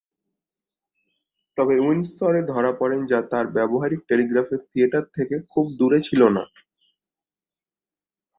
[1.57, 6.43] তবে উইন্ডসর-এ ধরা পড়েন যা তাঁর ব্যবহারিক টেলিগ্রাফের থিয়েটার থেকে খুব দূরে ছিল না।